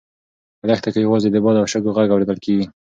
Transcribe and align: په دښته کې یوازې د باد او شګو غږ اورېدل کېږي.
په 0.59 0.65
دښته 0.69 0.89
کې 0.93 0.99
یوازې 1.05 1.27
د 1.31 1.37
باد 1.43 1.55
او 1.61 1.67
شګو 1.71 1.95
غږ 1.97 2.07
اورېدل 2.11 2.37
کېږي. 2.45 2.65